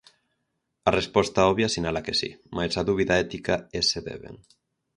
[0.89, 4.35] A resposta obvia sinala que si, mais a dúbida ética é se deben.